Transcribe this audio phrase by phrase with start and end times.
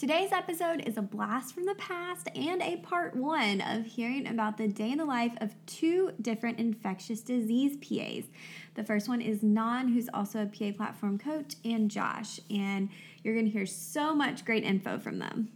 [0.00, 4.56] Today's episode is a blast from the past and a part one of hearing about
[4.56, 8.24] the day in the life of two different infectious disease PAs.
[8.76, 12.40] The first one is Ngan, who's also a PA platform coach, and Josh.
[12.48, 12.88] And
[13.22, 15.50] you're going to hear so much great info from them.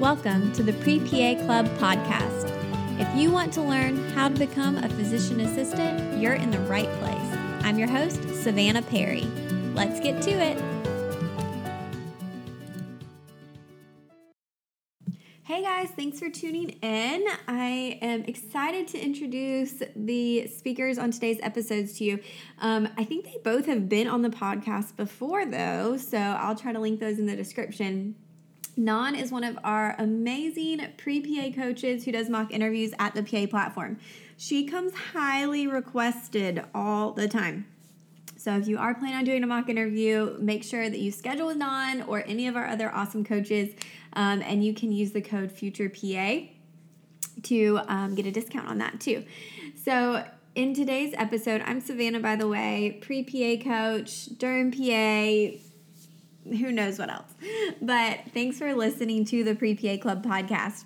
[0.00, 2.50] Welcome to the Pre PA Club podcast.
[2.98, 6.90] If you want to learn how to become a physician assistant, you're in the right
[6.98, 7.38] place.
[7.62, 9.22] I'm your host, Savannah Perry.
[9.74, 10.73] Let's get to it.
[15.46, 17.22] Hey guys, thanks for tuning in.
[17.46, 22.20] I am excited to introduce the speakers on today's episodes to you.
[22.60, 26.72] Um, I think they both have been on the podcast before, though, so I'll try
[26.72, 28.14] to link those in the description.
[28.78, 33.22] Ngan is one of our amazing pre PA coaches who does mock interviews at the
[33.22, 33.98] PA platform.
[34.38, 37.66] She comes highly requested all the time.
[38.44, 41.46] So if you are planning on doing a mock interview, make sure that you schedule
[41.46, 43.74] with Ngan or any of our other awesome coaches,
[44.14, 46.50] um, and you can use the code FuturePA
[47.42, 49.24] to um, get a discount on that too.
[49.82, 55.58] So in today's episode, I'm Savannah, by the way, pre PA coach, Durham PA,
[56.48, 57.32] who knows what else.
[57.80, 60.84] But thanks for listening to the Pre PA Club podcast.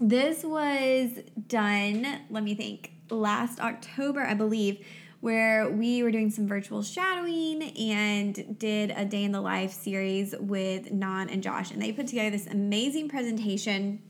[0.00, 1.10] This was
[1.46, 4.84] done, let me think, last October, I believe
[5.22, 10.34] where we were doing some virtual shadowing and did a day in the life series
[10.40, 11.70] with Ngan and Josh.
[11.70, 14.02] And they put together this amazing presentation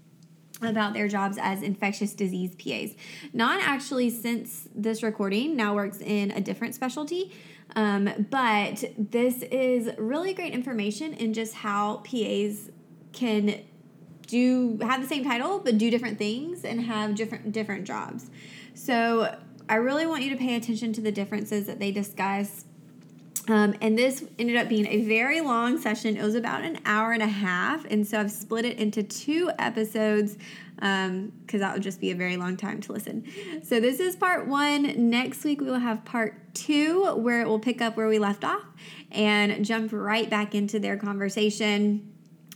[0.63, 2.97] about their jobs as infectious disease PAs.
[3.35, 7.31] Ngan actually, since this recording, now works in a different specialty.
[7.77, 12.71] Um, but this is really great information in just how PAs
[13.13, 13.61] can
[14.27, 18.31] do have the same title but do different things and have different different jobs.
[18.73, 19.37] So
[19.73, 22.67] I really want you to pay attention to the differences that they discuss.
[23.48, 26.14] Um, and this ended up being a very long session.
[26.14, 27.87] It was about an hour and a half.
[27.87, 30.37] And so I've split it into two episodes
[30.75, 33.24] because um, that would just be a very long time to listen.
[33.64, 35.08] So this is part one.
[35.08, 38.45] Next week, we will have part two where it will pick up where we left
[38.45, 38.67] off
[39.11, 42.11] and jump right back into their conversation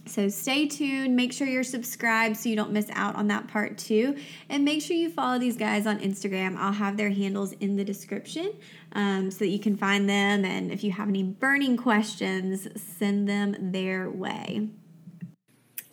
[0.07, 1.17] so stay tuned.
[1.17, 4.17] Make sure you're subscribed so you don't miss out on that part too.
[4.49, 6.57] And make sure you follow these guys on Instagram.
[6.57, 8.53] I'll have their handles in the description
[8.93, 10.45] um, so that you can find them.
[10.45, 12.69] And if you have any burning questions,
[12.99, 14.69] send them their way.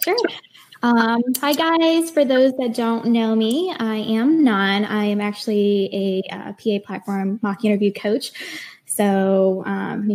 [0.03, 0.17] Sure.
[0.81, 2.11] Um, hi, guys.
[2.11, 4.85] For those that don't know me, I am Ngan.
[4.89, 8.33] I am actually a uh, PA platform mock interview coach.
[8.85, 10.09] So, um,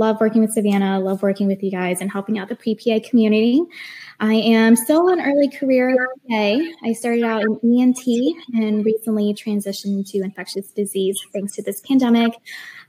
[0.00, 2.98] love working with Savannah, love working with you guys and helping out the pre PA
[3.08, 3.62] community.
[4.18, 6.58] I am still an early career PA.
[6.82, 8.02] I started out in ENT
[8.54, 12.32] and recently transitioned to infectious disease thanks to this pandemic.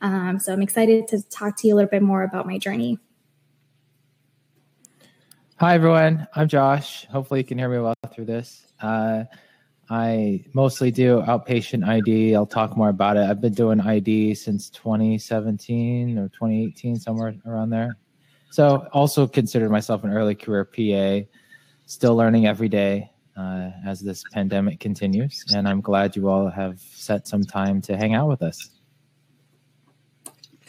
[0.02, 2.98] Um, so I'm excited to talk to you a little bit more about my journey.
[5.58, 6.28] Hi, everyone.
[6.34, 7.06] I'm Josh.
[7.06, 8.66] Hopefully, you can hear me well through this.
[8.82, 9.26] Uh,
[9.92, 12.34] I mostly do outpatient ID.
[12.34, 13.30] I'll talk more about it.
[13.30, 17.98] I've been doing ID since 2017 or 2018, somewhere around there.
[18.52, 21.28] So, also consider myself an early career PA,
[21.88, 25.44] still learning every day uh, as this pandemic continues.
[25.54, 28.70] And I'm glad you all have set some time to hang out with us.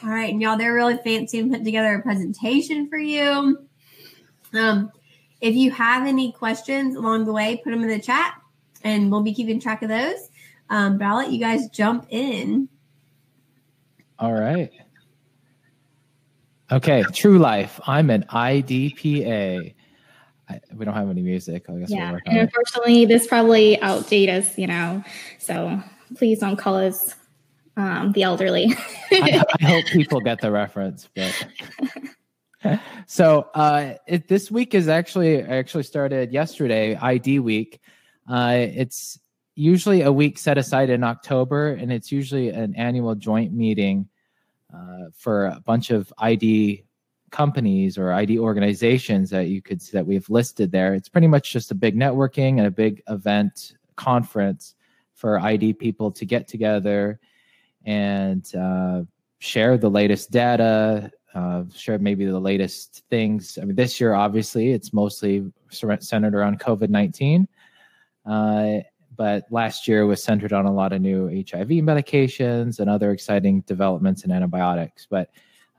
[0.02, 3.68] All right, y'all, they're really fancy and put together a presentation for you.
[4.52, 4.90] Um,
[5.40, 8.41] if you have any questions along the way, put them in the chat
[8.84, 10.28] and we'll be keeping track of those.
[10.70, 12.68] Um, but I'll let you guys jump in.
[14.18, 14.70] All right.
[16.70, 17.80] Okay, True Life.
[17.86, 19.74] I'm an IDPA.
[20.48, 21.66] I, we don't have any music.
[21.68, 22.12] I guess yeah.
[22.12, 23.08] We'll and unfortunately, it.
[23.08, 25.04] this probably outdate us, you know.
[25.38, 25.82] So
[26.16, 27.14] please don't call us
[27.76, 28.74] um, the elderly.
[29.10, 35.42] I, I, hope people get the reference, but so uh, it, this week is actually
[35.42, 37.80] I actually started yesterday, ID week.
[38.28, 39.18] Uh, it's
[39.54, 44.08] usually a week set aside in October, and it's usually an annual joint meeting
[44.74, 46.84] uh, for a bunch of ID
[47.30, 50.94] companies or ID organizations that you could see that we've listed there.
[50.94, 54.74] It's pretty much just a big networking and a big event conference
[55.14, 57.18] for ID people to get together
[57.84, 59.02] and uh,
[59.38, 63.58] share the latest data, uh, share maybe the latest things.
[63.60, 67.48] I mean, this year, obviously, it's mostly centered around COVID 19.
[68.24, 68.78] Uh,
[69.16, 73.60] but last year was centered on a lot of new HIV medications and other exciting
[73.62, 75.06] developments in antibiotics.
[75.08, 75.30] But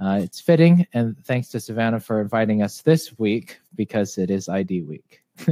[0.03, 4.49] uh, it's fitting, and thanks to Savannah for inviting us this week because it is
[4.49, 5.23] ID week.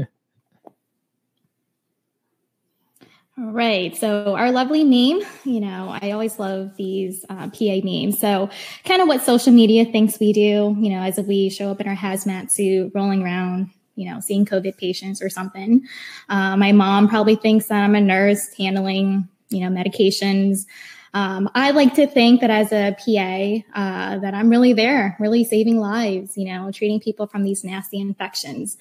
[3.38, 3.96] All right.
[3.96, 8.20] So our lovely meme, you know, I always love these uh, PA memes.
[8.20, 8.50] So
[8.84, 11.88] kind of what social media thinks we do, you know, as we show up in
[11.88, 15.88] our hazmat suit, rolling around, you know, seeing COVID patients or something.
[16.30, 20.66] Uh, my mom probably thinks that I'm a nurse handling, you know, medications.
[21.14, 25.44] Um, I like to think that as a PA, uh, that I'm really there, really
[25.44, 28.78] saving lives, you know, treating people from these nasty infections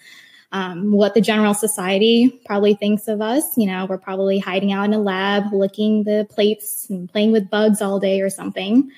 [0.52, 3.56] um, what the general society probably thinks of us.
[3.56, 7.50] You know, we're probably hiding out in a lab, licking the plates and playing with
[7.50, 8.90] bugs all day or something.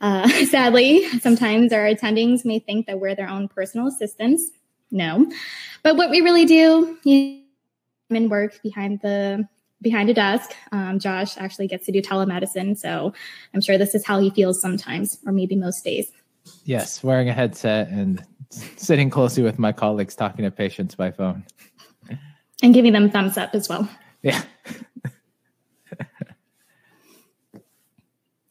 [0.00, 4.50] Uh, sadly, sometimes our attendings may think that we're their own personal assistants.
[4.94, 5.30] No,
[5.82, 7.42] but what we really do, you
[8.08, 9.46] know, work behind the
[9.82, 10.54] behind a desk.
[10.70, 13.12] Um, Josh actually gets to do telemedicine, so
[13.52, 16.12] I'm sure this is how he feels sometimes, or maybe most days.
[16.64, 21.44] Yes, wearing a headset and sitting closely with my colleagues talking to patients by phone.
[22.62, 23.88] And giving them thumbs up as well.
[24.22, 24.40] Yeah.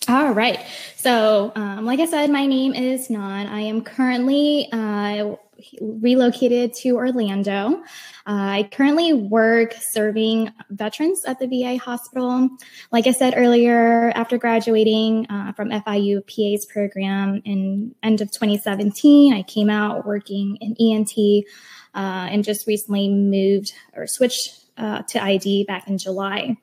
[0.10, 0.60] All right.
[0.98, 3.50] So um, like i said my name is Ngan.
[3.50, 5.36] I am currently uh,
[5.82, 7.84] relocated to orlando
[8.26, 12.50] uh, I currently work serving veterans at the VA hospital.
[12.90, 19.34] Like I said earlier, after graduating uh, from FIU PA's program in end of 2017,
[19.34, 21.46] I came out working in ENT
[21.94, 26.56] uh, and just recently moved or switched uh, to ID back in July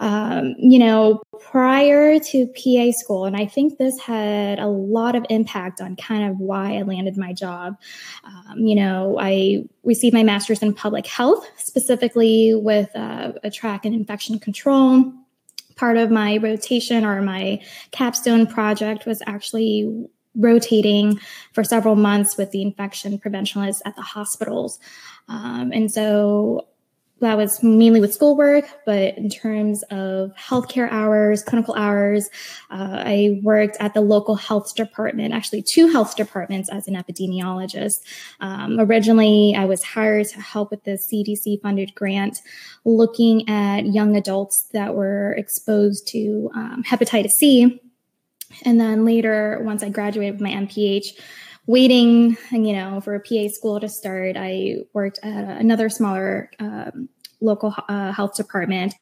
[0.00, 5.26] um, you know, prior to PA school, and I think this had a lot of
[5.28, 7.76] impact on kind of why I landed my job.
[8.24, 13.84] Um, you know, I received my master's in public health, specifically with uh, a track
[13.84, 15.12] in infection control.
[15.76, 17.60] Part of my rotation or my
[17.90, 20.06] capstone project was actually
[20.36, 21.18] rotating
[21.52, 24.78] for several months with the infection preventionists at the hospitals.
[25.28, 26.67] Um, and so
[27.20, 32.30] that was mainly with schoolwork, but in terms of healthcare hours, clinical hours,
[32.70, 38.00] uh, I worked at the local health department, actually two health departments as an epidemiologist.
[38.40, 42.40] Um, originally, I was hired to help with the CDC funded grant
[42.84, 47.80] looking at young adults that were exposed to um, hepatitis C.
[48.64, 51.08] And then later, once I graduated with my MPH,
[51.68, 57.08] waiting you know for a pa school to start i worked at another smaller um,
[57.40, 58.94] local uh, health department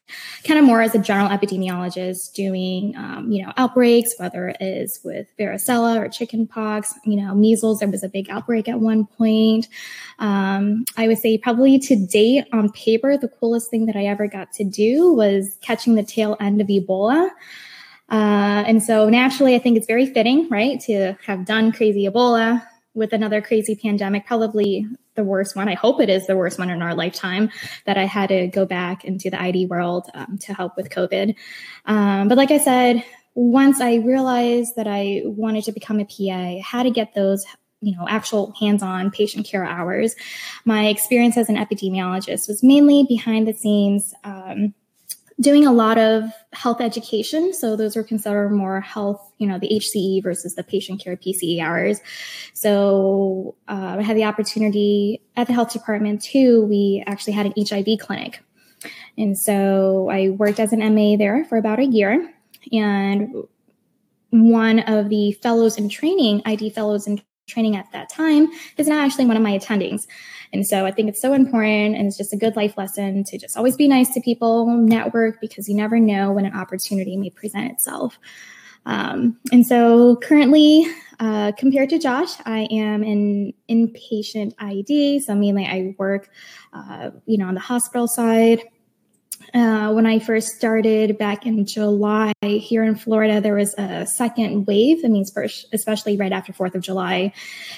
[0.43, 4.99] kind of more as a general epidemiologist doing um, you know outbreaks whether it is
[5.03, 6.93] with varicella or chickenpox.
[7.05, 9.67] You know measles there was a big outbreak at one point.
[10.19, 14.27] Um, i would say probably to date on paper the coolest thing that i ever
[14.27, 17.29] got to do was catching the tail end of ebola
[18.09, 22.65] uh, and so naturally, I think it's very fitting, right, to have done crazy Ebola
[22.93, 25.67] with another crazy pandemic, probably the worst one.
[25.67, 27.49] I hope it is the worst one in our lifetime
[27.85, 31.35] that I had to go back into the ID world um, to help with COVID.
[31.85, 33.03] Um, but like I said,
[33.35, 37.45] once I realized that I wanted to become a PA, how to get those
[37.81, 40.15] you know actual hands-on patient care hours
[40.65, 44.73] my experience as an epidemiologist was mainly behind the scenes um,
[45.39, 46.23] doing a lot of
[46.53, 47.53] health education.
[47.53, 51.61] So those were considered more health, you know, the HCE versus the patient care PCE
[51.61, 52.01] hours.
[52.53, 56.65] So uh, I had the opportunity at the health department too.
[56.65, 58.43] We actually had an HIV clinic.
[59.17, 62.33] And so I worked as an MA there for about a year.
[62.71, 63.35] And
[64.31, 68.47] one of the fellows in training, ID fellows in training at that time,
[68.77, 70.05] is now actually one of my attendings.
[70.53, 73.37] And so I think it's so important and it's just a good life lesson to
[73.37, 77.29] just always be nice to people, network, because you never know when an opportunity may
[77.29, 78.19] present itself.
[78.85, 80.85] Um, and so currently,
[81.19, 85.19] uh, compared to Josh, I am an inpatient ID.
[85.19, 86.29] So mainly I work,
[86.71, 88.61] uh, you know, on the hospital side.
[89.53, 94.65] Uh, when I first started back in July here in Florida, there was a second
[94.65, 94.99] wave.
[95.03, 95.23] I mean,
[95.73, 97.33] especially right after Fourth of July,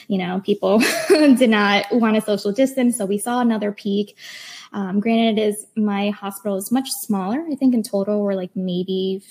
[0.08, 4.18] you know, people did not want to social distance, so we saw another peak.
[4.74, 7.44] Um, granted, it is my hospital is much smaller.
[7.52, 9.24] I think in total we're like maybe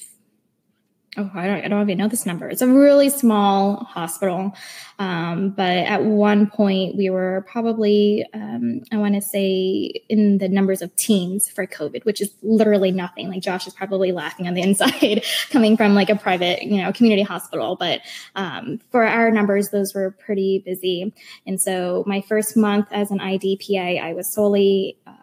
[1.19, 2.49] oh, I don't, I don't even know this number.
[2.49, 4.55] It's a really small hospital.
[4.99, 10.49] Um, but at one point, we were probably, um, I want to say, in the
[10.49, 13.29] numbers of teens for COVID, which is literally nothing.
[13.29, 16.93] Like Josh is probably laughing on the inside coming from like a private, you know,
[16.93, 17.77] community hospital.
[17.77, 18.01] But
[18.35, 21.13] um, for our numbers, those were pretty busy.
[21.47, 25.18] And so my first month as an IDPA, I was solely um,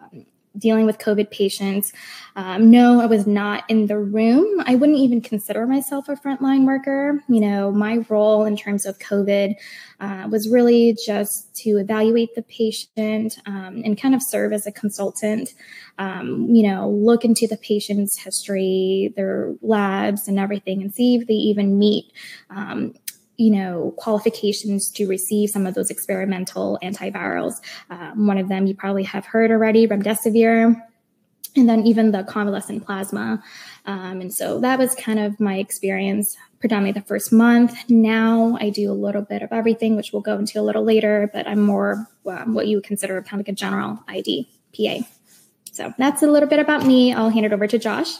[0.58, 1.92] dealing with COVID patients.
[2.36, 4.62] Um, no, I was not in the room.
[4.66, 7.22] I wouldn't even consider myself a frontline worker.
[7.28, 9.54] You know, my role in terms of COVID
[10.00, 14.72] uh, was really just to evaluate the patient um, and kind of serve as a
[14.72, 15.54] consultant.
[15.98, 21.26] Um, you know, look into the patient's history, their labs, and everything, and see if
[21.26, 22.12] they even meet
[22.50, 22.94] um,
[23.36, 27.54] you know, qualifications to receive some of those experimental antivirals.
[27.90, 30.80] Um, one of them you probably have heard already, remdesivir,
[31.54, 33.42] and then even the convalescent plasma.
[33.86, 37.74] Um, and so that was kind of my experience predominantly the first month.
[37.88, 41.30] Now I do a little bit of everything, which we'll go into a little later,
[41.32, 45.06] but I'm more um, what you would consider kind of like a general ID PA.
[45.72, 47.12] So that's a little bit about me.
[47.12, 48.16] I'll hand it over to Josh.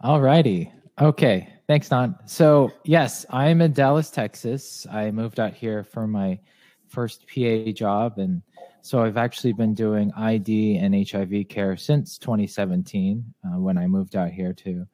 [0.00, 0.72] All righty.
[1.00, 1.52] Okay.
[1.68, 2.16] Thanks, Ngan.
[2.28, 4.86] So, yes, I'm in Dallas, Texas.
[4.88, 6.38] I moved out here for my
[6.86, 8.18] first PA job.
[8.18, 8.40] And
[8.82, 14.14] so I've actually been doing ID and HIV care since 2017 uh, when I moved
[14.14, 14.86] out here to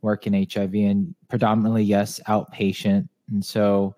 [0.00, 3.06] work in HIV and predominantly, yes, outpatient.
[3.30, 3.94] And so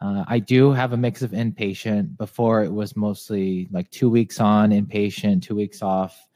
[0.00, 2.16] uh, I do have a mix of inpatient.
[2.16, 6.26] Before it was mostly like two weeks on inpatient, two weeks off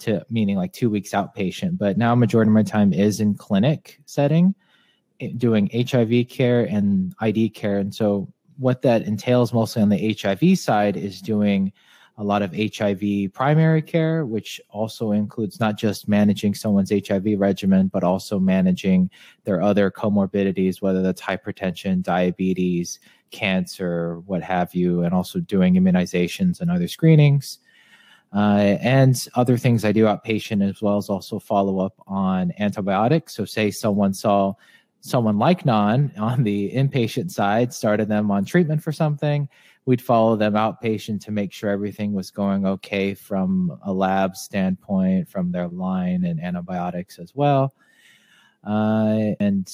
[0.00, 1.78] to meaning like two weeks outpatient.
[1.78, 4.52] But now majority of my time is in clinic setting
[5.36, 7.78] doing HIV care and ID care.
[7.78, 11.72] And so, what that entails mostly on the HIV side is doing
[12.18, 17.88] a lot of HIV primary care, which also includes not just managing someone's HIV regimen,
[17.88, 19.10] but also managing
[19.44, 22.98] their other comorbidities, whether that's hypertension, diabetes,
[23.30, 27.58] cancer, what have you, and also doing immunizations and other screenings.
[28.34, 33.34] Uh, and other things I do outpatient as well as also follow up on antibiotics.
[33.34, 34.54] So, say someone saw
[35.00, 39.48] someone like Ngan on the inpatient side, started them on treatment for something,
[39.86, 45.28] we'd follow them outpatient to make sure everything was going okay from a lab standpoint,
[45.28, 47.74] from their line and antibiotics as well.
[48.66, 49.72] Uh, and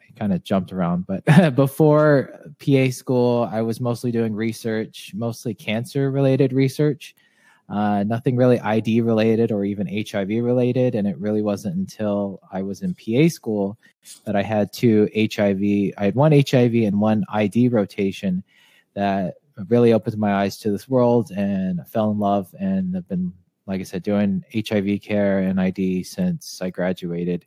[0.00, 1.24] I kind of jumped around, but
[1.56, 7.14] before PA school, I was mostly doing research, mostly cancer related research.
[7.68, 10.94] Uh, nothing really ID related or even HIV related.
[10.94, 13.76] And it really wasn't until I was in PA school
[14.24, 18.44] that I had two HIV, I had one HIV and one ID rotation
[18.94, 19.34] that
[19.68, 23.32] really opened my eyes to this world and I fell in love and have been,
[23.66, 27.46] like I said, doing HIV care and ID since I graduated.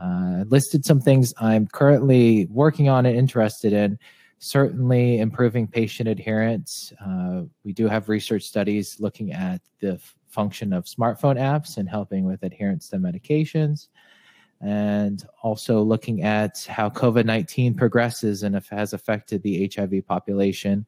[0.00, 3.98] Uh, listed some things I'm currently working on and interested in
[4.40, 6.92] certainly improving patient adherence.
[7.04, 11.88] Uh, we do have research studies looking at the f- function of smartphone apps and
[11.88, 13.88] helping with adherence to medications.
[14.62, 20.86] And also looking at how COVID 19 progresses and if has affected the HIV population.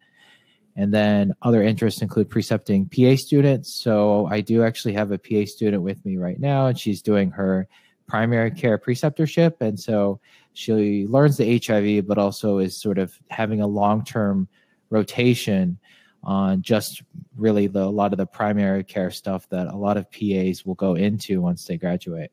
[0.75, 3.75] And then other interests include precepting PA students.
[3.75, 7.31] So I do actually have a PA student with me right now, and she's doing
[7.33, 7.69] her
[8.07, 9.61] primary care preceptorship.
[9.61, 10.21] And so
[10.53, 14.49] she learns the HIV, but also is sort of having a long term
[14.91, 15.79] rotation
[16.23, 17.03] on just
[17.37, 20.75] really the, a lot of the primary care stuff that a lot of PAs will
[20.75, 22.31] go into once they graduate.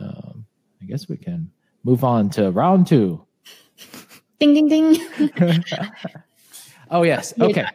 [0.00, 0.44] Um,
[0.82, 1.50] I guess we can
[1.84, 3.24] move on to round two.
[4.40, 5.64] Ding, ding, ding.
[6.90, 7.32] oh, yes.
[7.40, 7.66] Okay.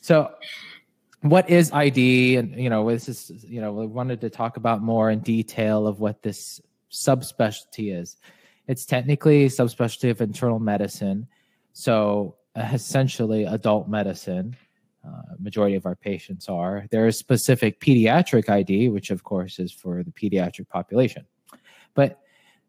[0.00, 0.32] So,
[1.22, 2.36] what is ID?
[2.36, 5.86] And, you know, this is, you know, we wanted to talk about more in detail
[5.86, 8.16] of what this subspecialty is.
[8.66, 11.26] It's technically a subspecialty of internal medicine.
[11.72, 14.56] So essentially adult medicine.
[15.06, 16.84] Uh, majority of our patients are.
[16.90, 21.24] There is specific pediatric ID, which of course is for the pediatric population.
[21.94, 22.20] But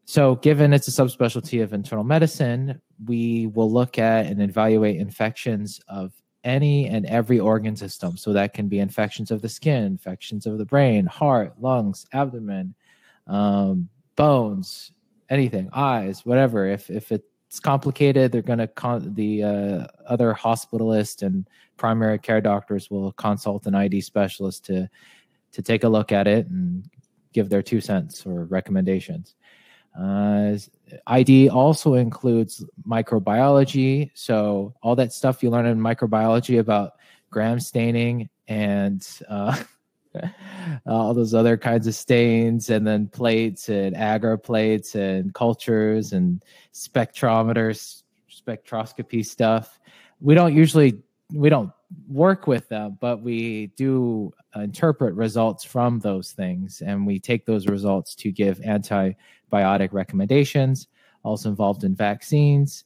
[0.05, 5.81] so, given it's a subspecialty of internal medicine, we will look at and evaluate infections
[5.87, 8.15] of any and every organ system.
[8.15, 12.73] So, that can be infections of the skin, infections of the brain, heart, lungs, abdomen,
[13.27, 14.91] um, bones,
[15.29, 16.67] anything, eyes, whatever.
[16.67, 21.47] If if it's complicated, they're going to con- the uh, other hospitalist and
[21.77, 24.89] primary care doctors will consult an ID specialist to
[25.53, 26.83] to take a look at it and
[27.31, 29.35] give their two cents or recommendations.
[29.97, 30.57] Uh,
[31.07, 36.91] ID also includes microbiology, so all that stuff you learn in microbiology about
[37.31, 39.55] gram staining and uh,
[40.85, 46.43] all those other kinds of stains and then plates and agar plates and cultures and
[46.73, 49.79] spectrometers spectroscopy stuff.
[50.21, 51.01] We don't usually
[51.33, 51.71] we don't
[52.07, 57.67] work with them but we do interpret results from those things and we take those
[57.67, 60.87] results to give antibiotic recommendations
[61.23, 62.83] also involved in vaccines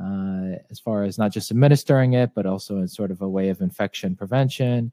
[0.00, 3.48] uh, as far as not just administering it but also in sort of a way
[3.48, 4.92] of infection prevention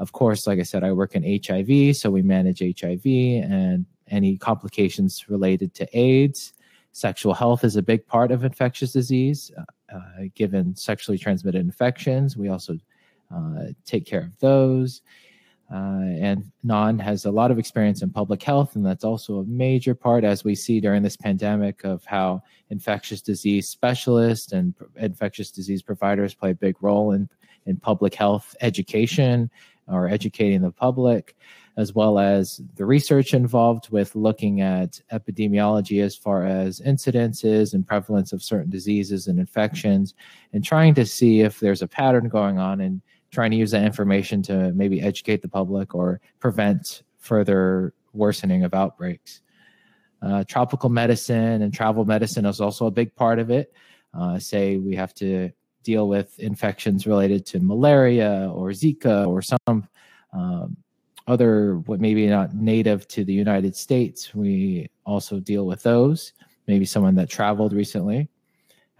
[0.00, 4.38] Of course, like I said, I work in HIV, so we manage HIV and any
[4.38, 6.54] complications related to AIDS.
[6.92, 12.34] Sexual health is a big part of infectious disease, uh, uh given sexually transmitted infections.
[12.34, 12.78] We also
[13.32, 15.02] uh, take care of those.
[15.70, 19.44] Uh, and Ngan has a lot of experience in public health, and that's also a
[19.44, 25.50] major part, as we see during this pandemic, of how infectious disease specialists and infectious
[25.50, 27.28] disease providers play a big role in,
[27.66, 29.48] in public health education
[29.90, 31.36] or educating the public,
[31.76, 37.86] as well as the research involved with looking at epidemiology as far as incidences and
[37.86, 40.14] prevalence of certain diseases and infections,
[40.52, 43.84] and trying to see if there's a pattern going on and trying to use that
[43.84, 49.40] information to maybe educate the public or prevent further worsening of outbreaks.
[50.22, 53.72] Uh, tropical medicine and travel medicine is also a big part of it.
[54.12, 55.50] Uh, say we have to
[55.82, 59.88] deal with infections related to malaria or Zika or some
[60.32, 60.76] um,
[61.26, 64.34] other, what maybe not native to the United States.
[64.34, 66.32] We also deal with those.
[66.66, 68.28] Maybe someone that traveled recently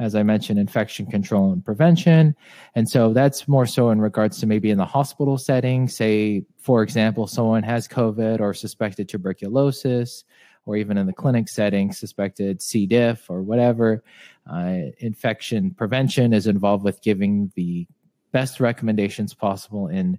[0.00, 2.34] as I mentioned, infection control and prevention.
[2.74, 6.82] And so that's more so in regards to maybe in the hospital setting, say, for
[6.82, 10.24] example, someone has COVID or suspected tuberculosis,
[10.70, 12.86] or even in the clinic setting, suspected C.
[12.86, 14.04] diff or whatever.
[14.50, 17.88] Uh, infection prevention is involved with giving the
[18.30, 20.16] best recommendations possible in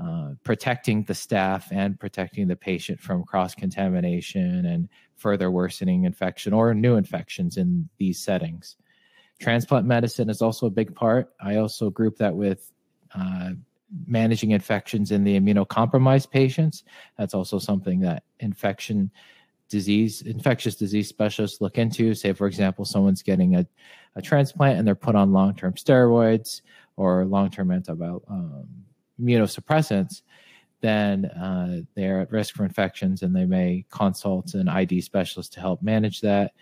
[0.00, 6.52] uh, protecting the staff and protecting the patient from cross contamination and further worsening infection
[6.52, 8.76] or new infections in these settings.
[9.40, 11.32] Transplant medicine is also a big part.
[11.40, 12.72] I also group that with
[13.14, 13.50] uh,
[14.06, 16.84] managing infections in the immunocompromised patients.
[17.18, 19.10] That's also something that infection
[19.72, 22.14] disease, infectious disease specialists look into.
[22.14, 23.66] Say, for example, someone's getting a,
[24.14, 26.60] a transplant and they're put on long term steroids
[26.96, 28.68] or long term antibiotic um,
[29.20, 30.22] immunosuppressants,
[30.80, 35.60] then uh, they're at risk for infections and they may consult an ID specialist to
[35.60, 36.52] help manage that.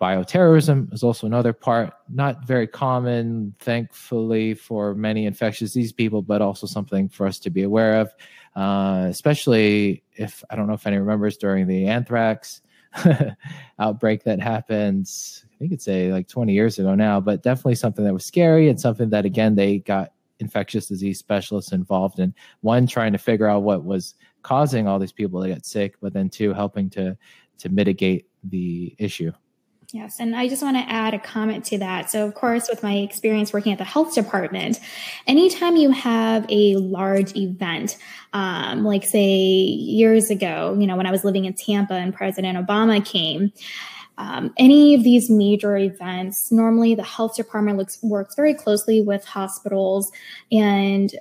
[0.00, 6.40] Bioterrorism is also another part, not very common, thankfully, for many infectious disease people, but
[6.40, 8.14] also something for us to be aware of,
[8.54, 12.62] uh, especially if I don't know if anyone remembers during the anthrax
[13.80, 15.08] outbreak that happened.
[15.44, 18.68] I think it's a like 20 years ago now, but definitely something that was scary
[18.68, 22.32] and something that again they got infectious disease specialists involved in.
[22.60, 26.12] One, trying to figure out what was causing all these people to get sick, but
[26.12, 27.16] then two, helping to
[27.58, 29.32] to mitigate the issue.
[29.92, 32.10] Yes, and I just want to add a comment to that.
[32.10, 34.80] So, of course, with my experience working at the health department,
[35.26, 37.96] anytime you have a large event,
[38.34, 42.58] um, like say years ago, you know, when I was living in Tampa and President
[42.58, 43.50] Obama came,
[44.18, 49.24] um, any of these major events, normally the health department looks works very closely with
[49.24, 50.12] hospitals
[50.52, 51.14] and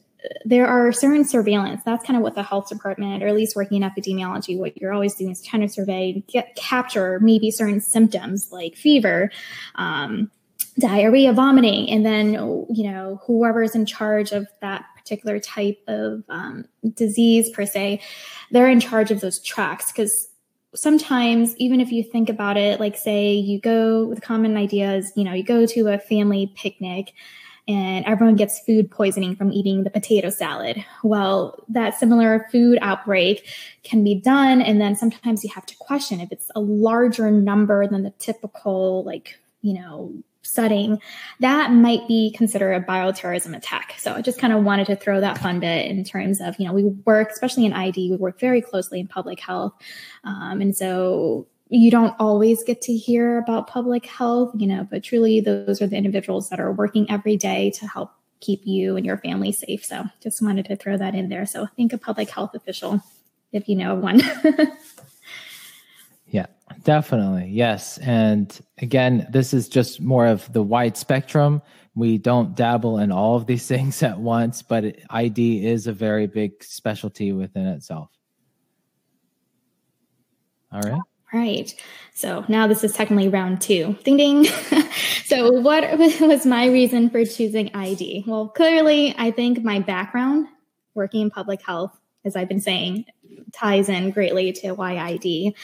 [0.46, 1.82] there are certain surveillance.
[1.86, 4.94] That's kind of what the health department, or at least working in epidemiology, what you're
[4.94, 9.32] always doing is trying to survey, get capture maybe certain symptoms like fever,
[9.76, 10.32] um,
[10.80, 16.24] diarrhea, vomiting, and then you know whoever is in charge of that particular type of
[16.30, 18.02] um, disease per se,
[18.52, 20.30] they're in charge of those tracks because
[20.76, 25.24] sometimes even if you think about it like say you go with common ideas you
[25.24, 27.14] know you go to a family picnic
[27.68, 30.84] and everyone gets food poisoning from eating the potato salad.
[31.04, 33.48] Well, that similar food outbreak
[33.84, 34.62] can be done.
[34.62, 39.04] And then sometimes you have to question if it's a larger number than the typical,
[39.04, 41.02] like, you know, setting,
[41.42, 43.96] that might be considered a bioterrorism attack.
[43.98, 46.68] So I just kind of wanted to throw that fun bit in terms of, you
[46.68, 49.74] know, we work, especially in ID, we work very closely in public health.
[50.24, 55.04] Um, and so you don't always get to hear about public health, you know, but
[55.04, 59.06] truly those are the individuals that are working every day to help keep you and
[59.06, 59.84] your family safe.
[59.84, 61.46] So just wanted to throw that in there.
[61.46, 63.02] So think a public health official
[63.52, 64.22] if you know one.
[66.28, 66.46] yeah,
[66.84, 67.50] definitely.
[67.50, 67.98] Yes.
[68.00, 71.62] And again, this is just more of the wide spectrum.
[71.96, 76.28] We don't dabble in all of these things at once, but ID is a very
[76.28, 78.10] big specialty within itself.
[80.72, 81.02] All right.
[81.34, 81.74] Right.
[82.14, 83.98] So now this is technically round two.
[84.04, 84.46] Ding ding.
[85.26, 88.24] so, what was my reason for choosing ID?
[88.26, 90.48] Well, clearly, I think my background
[90.94, 93.06] working in public health, as I've been saying,
[93.54, 95.56] ties in greatly to why ID.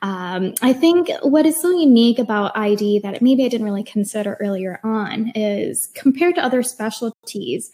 [0.00, 4.36] Um, I think what is so unique about ID that maybe I didn't really consider
[4.40, 7.70] earlier on is compared to other specialties,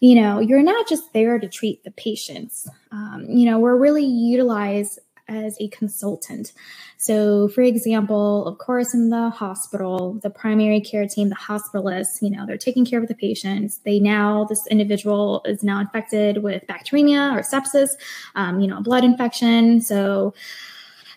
[0.00, 2.68] you know, you're not just there to treat the patients.
[2.92, 6.52] Um, you know, we're really utilize as a consultant.
[6.96, 12.30] So, for example, of course, in the hospital, the primary care team, the hospitalists, you
[12.30, 13.78] know, they're taking care of the patients.
[13.84, 17.90] They now, this individual is now infected with bacteremia or sepsis,
[18.34, 19.80] um, you know, a blood infection.
[19.80, 20.34] So,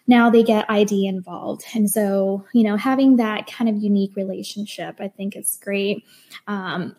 [0.08, 1.66] now they get ID involved.
[1.76, 6.06] And so, you know, having that kind of unique relationship, I think is great.
[6.48, 6.96] Um,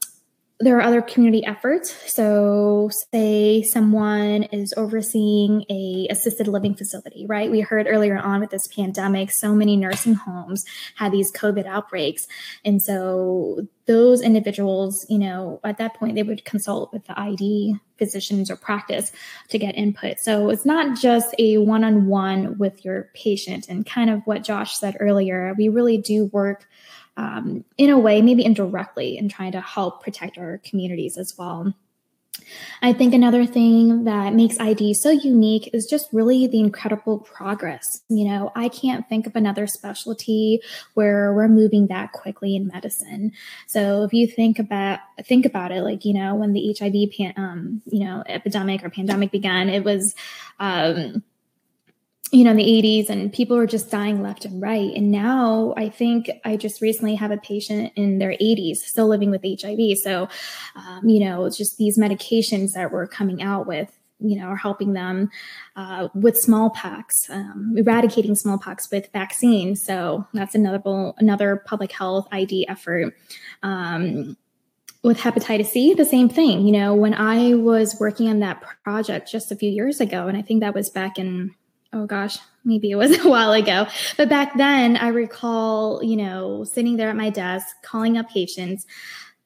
[0.61, 1.94] there are other community efforts.
[2.12, 7.51] So, say someone is overseeing a assisted living facility, right?
[7.51, 10.64] We heard earlier on with this pandemic, so many nursing homes
[10.97, 12.27] had these COVID outbreaks,
[12.64, 17.77] and so those individuals, you know, at that point they would consult with the ID
[17.97, 19.12] physicians or practice
[19.49, 20.16] to get input.
[20.21, 24.97] So it's not just a one-on-one with your patient, and kind of what Josh said
[24.99, 25.55] earlier.
[25.57, 26.66] We really do work
[27.19, 31.75] um, in a way, maybe indirectly, in trying to help protect our communities as well.
[32.81, 38.03] I think another thing that makes ID so unique is just really the incredible progress.
[38.09, 40.61] You know, I can't think of another specialty
[40.95, 43.33] where we're moving that quickly in medicine.
[43.67, 47.35] So if you think about think about it, like you know, when the HIV pan,
[47.37, 50.15] um, you know epidemic or pandemic began, it was.
[50.61, 51.25] Um,
[52.31, 54.93] you know, in the 80s, and people were just dying left and right.
[54.95, 59.31] And now I think I just recently have a patient in their 80s still living
[59.31, 59.99] with HIV.
[59.99, 60.29] So,
[60.77, 64.57] um, you know, it's just these medications that we're coming out with you know, are
[64.57, 65.31] helping them
[65.77, 69.85] uh, with smallpox, um, eradicating smallpox with vaccines.
[69.85, 73.14] So that's another another public health ID effort.
[73.62, 74.37] Um,
[75.05, 76.67] with hepatitis C, the same thing.
[76.67, 80.37] You know, when I was working on that project just a few years ago, and
[80.37, 81.55] I think that was back in
[81.92, 83.87] oh gosh, maybe it was a while ago.
[84.16, 88.87] But back then, I recall, you know, sitting there at my desk, calling up patients,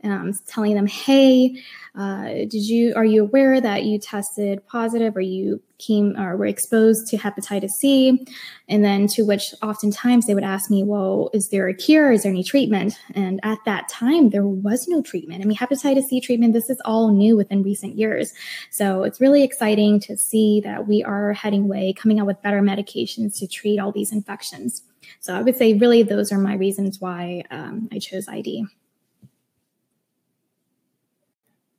[0.05, 1.63] um, telling them, "Hey,
[1.95, 6.47] uh, did you are you aware that you tested positive or you came or were
[6.47, 8.27] exposed to hepatitis C?"
[8.69, 12.13] And then to which oftentimes they would ask me, "Well, is there a cure?
[12.13, 15.43] Is there any treatment?" And at that time, there was no treatment.
[15.43, 16.53] I mean, hepatitis C treatment.
[16.53, 18.33] This is all new within recent years,
[18.71, 22.61] so it's really exciting to see that we are heading way, coming out with better
[22.61, 24.83] medications to treat all these infections.
[25.21, 28.67] So I would say, really, those are my reasons why um, I chose ID.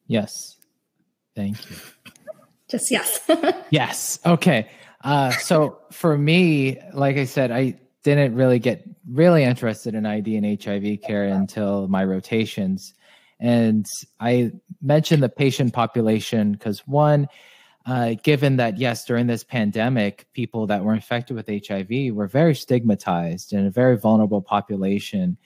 [0.08, 0.58] Yes.
[1.36, 1.76] Thank you.
[2.70, 3.20] Just yes.
[3.70, 4.20] yes.
[4.26, 4.70] Okay.
[5.04, 10.38] Uh, so for me, like I said, I didn't really get really interested in ID
[10.38, 12.94] and HIV care until my rotations.
[13.40, 13.86] And
[14.20, 17.28] I mentioned the patient population because one,
[17.86, 22.56] uh, given that yes, during this pandemic, people that were infected with HIV were very
[22.56, 25.38] stigmatized and a very vulnerable population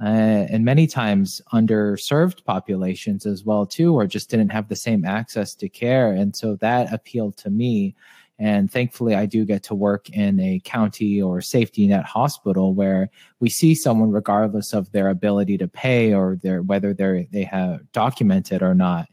[0.00, 0.04] uh,
[0.50, 5.54] and many times underserved populations as well too or just didn't have the same access
[5.54, 6.12] to care.
[6.12, 7.94] And so that appealed to me.
[8.38, 13.08] And thankfully i do get to work in a county or safety net hospital where
[13.40, 17.90] we see someone regardless of their ability to pay or their whether they're they have
[17.92, 19.08] documented or not.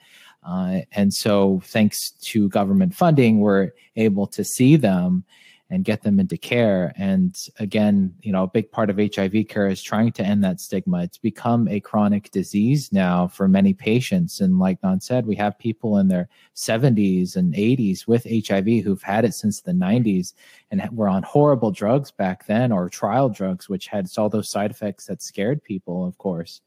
[0.45, 5.23] Uh, and so thanks to government funding we're able to see them
[5.69, 6.93] and get them into care.
[6.97, 10.59] And again, you know, a big part of HIV care is trying to end that
[10.59, 11.03] stigma.
[11.03, 14.39] It's become a chronic disease now for many patients.
[14.41, 19.01] And like Ngan said, we have people in their 70s and 80s with HIV who've
[19.01, 20.33] had it since the 90s
[20.69, 24.69] and were on horrible drugs back then or trial drugs, which had all those side
[24.69, 26.61] effects that scared people, of course.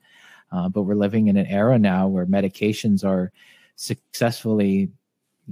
[0.50, 3.30] Uh, but we're living in an era now where medications are
[3.76, 4.88] successfully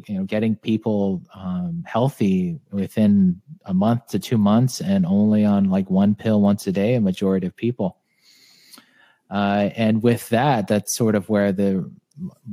[0.07, 5.71] you know getting people um, healthy within a month to two months and only on
[5.71, 7.99] like one pill once a day a majority of people.
[9.31, 11.91] Uh, and with that that's sort of where the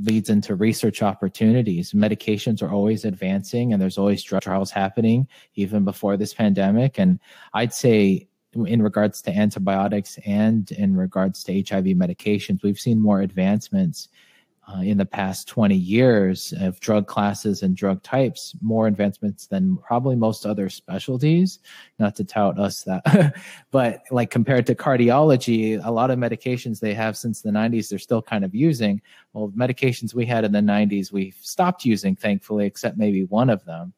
[0.03, 1.91] leads into research opportunities.
[1.93, 6.97] Medications are always advancing and there's always drug trials happening even before this pandemic.
[6.97, 7.19] And
[7.53, 13.21] i'd say in regards to antibiotics and in regards to hiv medications we've seen more
[13.21, 14.09] advancements
[14.73, 19.77] uh, in the past 20 years of drug classes and drug types, more advancements than
[19.77, 21.59] probably most other specialties.
[21.99, 23.35] Not to tout us that,
[23.71, 27.99] but like compared to cardiology, a lot of medications they have since the 90s, they're
[27.99, 29.01] still kind of using.
[29.33, 33.65] Well, medications we had in the 90s, we've stopped using, thankfully, except maybe one of
[33.65, 33.93] them.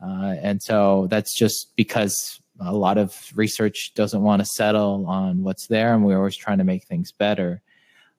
[0.00, 5.42] Uh, and so that's just because a lot of research doesn't want to settle on
[5.42, 7.62] what's there, and we're always trying to make things better.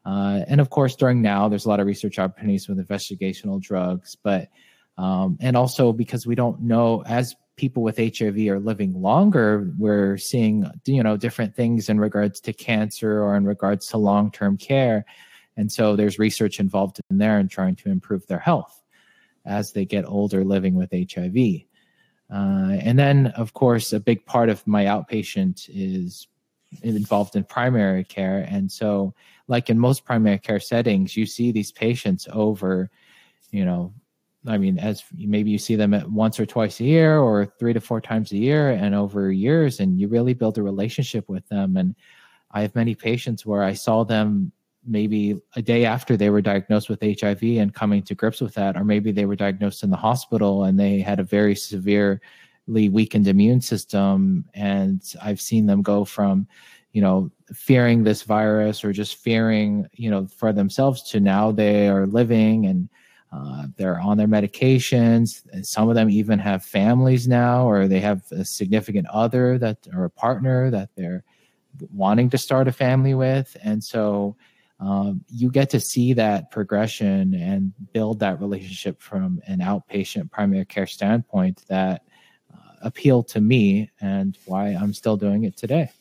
[0.10, 4.18] Uh, and of course, during now, there's a lot of research opportunities with investigational drugs,
[4.24, 4.48] but
[4.98, 10.18] um, and also because we don't know as people with HIV are living longer, we're
[10.18, 15.06] seeing you know different things in regards to cancer or in regards to long-term care,
[15.58, 18.82] and so there's research involved in there and trying to improve their health
[19.46, 21.66] as they get older living with HIV.
[22.34, 26.28] Uh, and then, of course, a big part of my outpatient is
[26.84, 28.48] involved in primary care.
[28.50, 29.14] And so,
[29.48, 32.90] like in most primary care settings, you see these patients over,
[33.52, 33.94] you know,
[34.48, 37.74] I mean, as maybe you see them at once or twice a year or three
[37.74, 41.48] to four times a year and over years, and you really build a relationship with
[41.50, 41.76] them.
[41.76, 41.96] And
[42.52, 44.52] I have many patients where I saw them
[44.86, 48.78] maybe a day after they were diagnosed with HIV and coming to grips with that,
[48.78, 52.20] or maybe they were diagnosed in the hospital and they had a very severely
[52.70, 54.46] weakened immune system.
[54.54, 56.48] And I've seen them go from,
[56.94, 61.88] you know, fearing this virus or just fearing, you know, for themselves to now they
[61.88, 62.90] are living and
[63.32, 65.44] uh, they're on their medications.
[65.64, 70.06] Some of them even have families now, or they have a significant other that or
[70.06, 71.24] a partner that they're
[71.92, 73.56] wanting to start a family with.
[73.64, 74.36] And so
[74.80, 80.66] um, you get to see that progression and build that relationship from an outpatient primary
[80.66, 82.04] care standpoint that
[82.82, 85.92] appeal to me and why I'm still doing it today.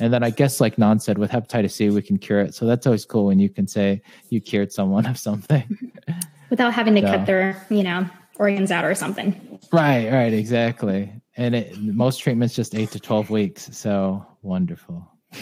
[0.00, 2.54] And then I guess, like Ngan said, with hepatitis C, we can cure it.
[2.54, 5.92] So that's always cool when you can say you cured someone of something
[6.50, 7.06] without having to so.
[7.06, 9.58] cut their, you know, organs out or something.
[9.72, 11.12] Right, right, exactly.
[11.36, 13.68] And it, most treatments just eight to 12 weeks.
[13.76, 15.06] So wonderful.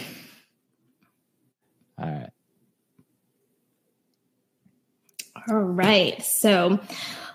[1.99, 2.29] All right.
[5.49, 6.21] All right.
[6.21, 6.79] So,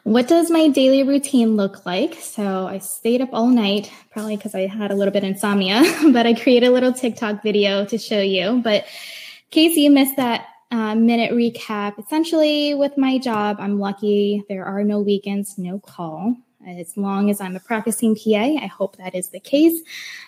[0.05, 2.15] what does my daily routine look like?
[2.15, 6.27] So, I stayed up all night, probably because I had a little bit insomnia, but
[6.27, 8.61] I created a little TikTok video to show you.
[8.65, 8.85] But,
[9.51, 11.99] Casey, you missed that uh, minute recap.
[11.99, 16.37] Essentially, with my job, I'm lucky there are no weekends, no call.
[16.67, 19.83] As long as I'm a practicing PA, I hope that is the case.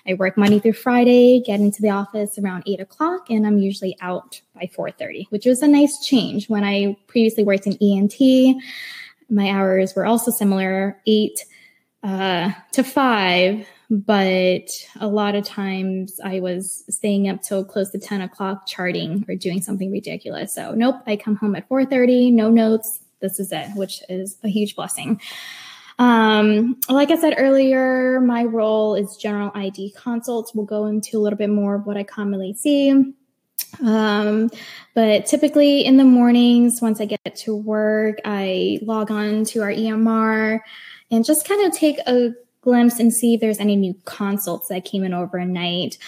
[0.06, 3.96] I work Monday through Friday, get into the office around eight o'clock, and I'm usually
[4.00, 6.48] out by 4:30, which was a nice change.
[6.48, 8.56] When I previously worked in ENT,
[9.28, 11.44] my hours were also similar, eight
[12.02, 14.68] uh, to five, but
[15.00, 19.36] a lot of times I was staying up till close to 10 o'clock charting or
[19.36, 20.54] doing something ridiculous.
[20.54, 23.00] So nope, I come home at 4:30, no notes.
[23.20, 25.20] This is it, which is a huge blessing.
[25.98, 30.54] Um, like I said earlier, my role is general ID consults.
[30.54, 33.14] We'll go into a little bit more of what I commonly see.
[33.82, 34.50] Um,
[34.94, 39.70] but typically in the mornings, once I get to work, I log on to our
[39.70, 40.60] EMR
[41.10, 44.84] and just kind of take a glimpse and see if there's any new consults that
[44.84, 45.98] came in overnight.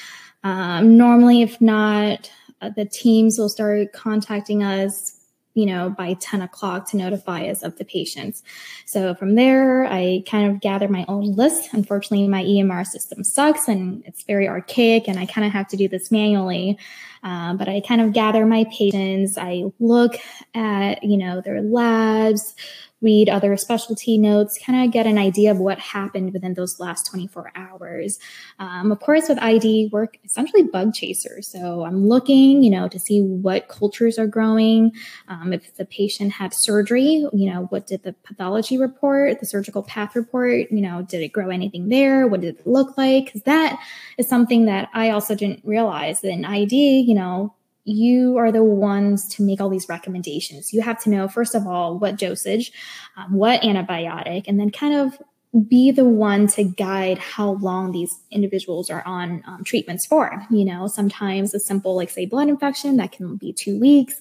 [0.45, 2.31] Um, normally, if not,
[2.63, 5.17] uh, the teams will start contacting us
[5.57, 8.43] you know, by 10 o'clock to notify us of the patients.
[8.85, 11.73] So from there, I kind of gather my own list.
[11.73, 15.77] Unfortunately, my EMR system sucks and it's very archaic, and I kind of have to
[15.79, 16.79] do this manually.
[17.23, 19.37] Uh, but I kind of gather my patients.
[19.39, 20.17] I look
[20.55, 22.55] at, you know, their labs,
[23.03, 27.07] read other specialty notes, kind of get an idea of what happened within those last
[27.07, 28.19] 24 hours.
[28.59, 31.47] Um, of course, with ID, work essentially bug chasers.
[31.47, 34.93] So I'm looking, you know, to see what cultures are growing.
[35.29, 39.83] Um, if the patient had surgery, you know, what did the pathology report, the surgical
[39.83, 42.27] path report, you know, did it grow anything there?
[42.27, 43.27] What did it look like?
[43.27, 43.79] Because that
[44.17, 48.65] is something that I also didn't realize that in ID, you know, you are the
[48.65, 50.73] ones to make all these recommendations.
[50.73, 52.73] You have to know, first of all, what dosage,
[53.17, 55.23] um, what antibiotic, and then kind of
[55.69, 60.45] be the one to guide how long these individuals are on um, treatments for.
[60.51, 64.21] You know, sometimes a simple, like, say, blood infection that can be two weeks.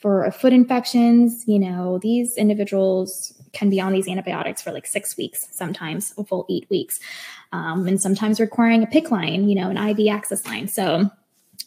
[0.00, 5.16] For foot infections, you know, these individuals can be on these antibiotics for like six
[5.16, 7.00] weeks, sometimes a full eight weeks,
[7.52, 10.68] um, and sometimes requiring a PICC line, you know, an IV access line.
[10.68, 11.10] So,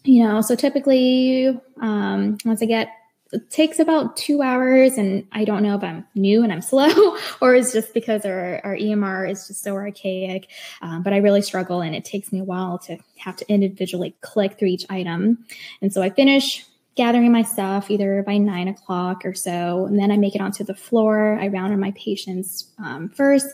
[0.03, 2.89] you know, so typically, um, once I get,
[3.33, 7.17] it takes about two hours, and I don't know if I'm new and I'm slow,
[7.41, 10.49] or it's just because our, our EMR is just so archaic.
[10.81, 14.15] Um, but I really struggle, and it takes me a while to have to individually
[14.21, 15.45] click through each item.
[15.81, 20.11] And so I finish gathering my stuff either by nine o'clock or so, and then
[20.11, 21.37] I make it onto the floor.
[21.39, 23.47] I round on my patients um, first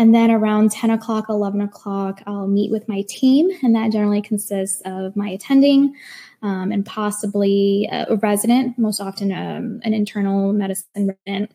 [0.00, 4.22] and then around 10 o'clock, 11 o'clock, I'll meet with my team, and that generally
[4.22, 5.94] consists of my attending
[6.40, 11.52] um, and possibly a resident, most often um, an internal medicine resident.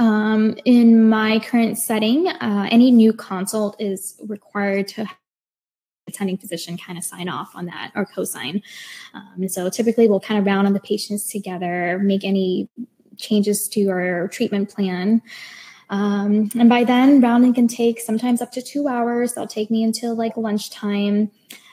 [0.00, 5.06] Um, in my current setting, uh, any new consult is required to
[6.08, 8.62] attending physician kind of sign off on that or co-sign.
[9.14, 12.68] Um, and so typically we'll kind of round on the patients together, make any
[13.16, 15.22] changes to our treatment plan.
[15.90, 19.34] Um, and by then, rounding can take sometimes up to two hours.
[19.34, 21.30] They'll take me until like lunchtime.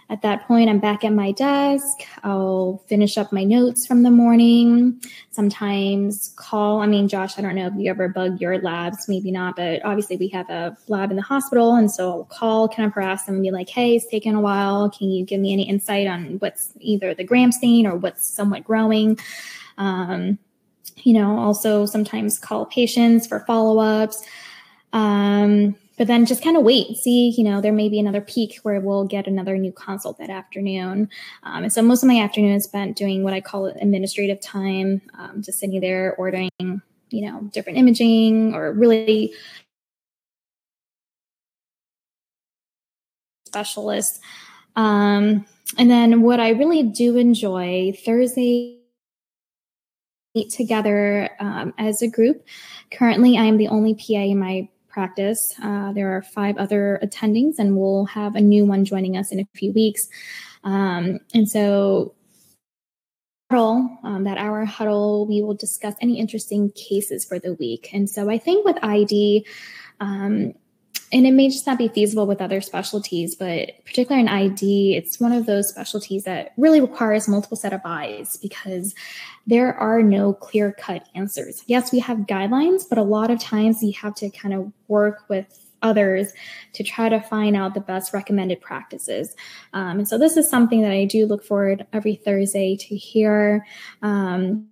[0.10, 1.98] At that point, I'm back at my desk.
[2.24, 5.02] I'll finish up my notes from the morning.
[5.32, 6.80] Sometimes call.
[6.80, 9.84] I mean, Josh, I don't know if you ever bug your labs, maybe not, but
[9.84, 11.76] obviously we have a lab in the hospital.
[11.76, 14.42] And so I'll call, kind of harass them and be like, hey, it's taken a
[14.42, 14.90] while.
[14.90, 18.64] Can you give me any insight on what's either the gram stain or what's somewhat
[18.64, 19.20] growing?
[19.78, 20.40] Um,
[21.04, 24.24] you know, also sometimes call patients for follow ups.
[24.94, 28.60] Um, but then just kind of wait see you know there may be another peak
[28.64, 31.10] where we'll get another new consult that afternoon
[31.44, 35.02] um, and so most of my afternoon is spent doing what i call administrative time
[35.18, 39.34] um, just sitting there ordering you know different imaging or really
[43.46, 44.20] specialists
[44.76, 45.46] um,
[45.78, 48.77] and then what i really do enjoy thursday
[50.46, 52.46] together um, as a group
[52.92, 55.54] currently i am the only pa in my practice.
[55.62, 59.40] Uh, there are five other attendings, and we'll have a new one joining us in
[59.40, 60.08] a few weeks.
[60.64, 62.16] Um, and so,
[63.52, 67.92] huddle, um, that hour huddle, we will discuss any interesting cases for the week.
[67.94, 69.46] And so, I think with ID,
[70.00, 70.54] um,
[71.12, 75.20] and it may just not be feasible with other specialties, but particularly in ID, it's
[75.20, 78.94] one of those specialties that really requires multiple set of eyes because
[79.46, 81.64] there are no clear cut answers.
[81.68, 85.24] Yes, we have guidelines, but a lot of times you have to kind of work
[85.30, 86.34] with others
[86.74, 89.36] to try to find out the best recommended practices.
[89.74, 93.66] Um, and so this is something that I do look forward every Thursday to hear.
[94.02, 94.70] Um,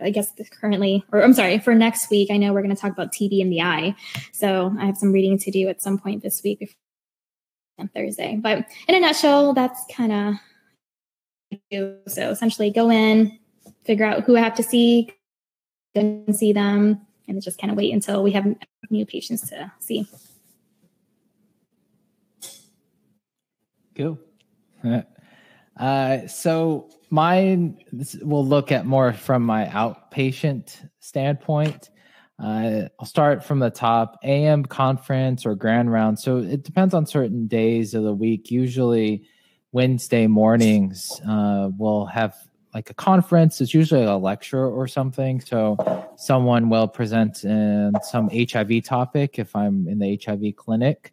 [0.00, 2.92] I guess currently, or I'm sorry, for next week, I know we're going to talk
[2.92, 3.94] about TB in the eye.
[4.32, 6.76] So I have some reading to do at some point this week
[7.78, 8.36] on Thursday.
[8.40, 10.34] But in a nutshell, that's kind of
[12.08, 13.38] so essentially go in,
[13.84, 15.12] figure out who I have to see,
[15.94, 18.46] go and see them, and just kind of wait until we have
[18.90, 20.06] new patients to see.
[23.96, 24.18] Cool.
[25.74, 27.76] Uh, so mine
[28.22, 31.90] will look at more from my outpatient standpoint.
[32.42, 36.18] Uh, I'll start from the top AM conference or grand round.
[36.18, 38.50] So it depends on certain days of the week.
[38.50, 39.28] Usually,
[39.72, 42.34] Wednesday mornings, uh, we'll have
[42.74, 43.60] like a conference.
[43.60, 45.42] It's usually a lecture or something.
[45.42, 45.76] So
[46.16, 51.12] someone will present in some HIV topic if I'm in the HIV clinic.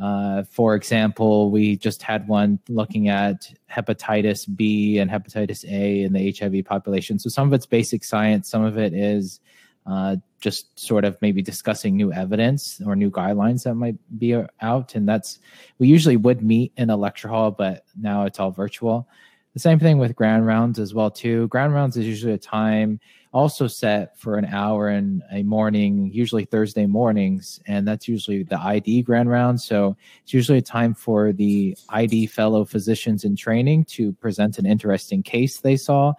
[0.00, 6.12] Uh, for example, we just had one looking at hepatitis B and hepatitis A in
[6.12, 7.18] the HIV population.
[7.18, 9.40] So some of it's basic science, some of it is
[9.86, 14.94] uh, just sort of maybe discussing new evidence or new guidelines that might be out.
[14.94, 15.38] And that's,
[15.78, 19.06] we usually would meet in a lecture hall, but now it's all virtual.
[19.52, 21.48] The same thing with grand rounds as well too.
[21.48, 23.00] Grand rounds is usually a time
[23.32, 28.58] also set for an hour in a morning, usually Thursday mornings, and that's usually the
[28.58, 29.60] ID grand round.
[29.60, 34.66] So it's usually a time for the ID fellow physicians in training to present an
[34.66, 36.14] interesting case they saw.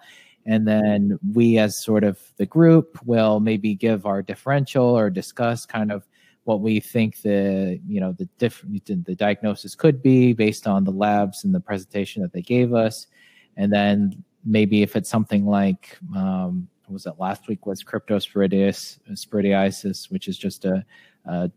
[0.46, 5.66] And then we, as sort of the group, will maybe give our differential or discuss
[5.66, 6.08] kind of
[6.44, 10.90] what we think the you know the different the diagnosis could be based on the
[10.90, 13.06] labs and the presentation that they gave us
[13.56, 20.28] and then maybe if it's something like um, was that last week was cryptosporidiosis, which
[20.28, 20.84] is just a,
[21.26, 21.50] a,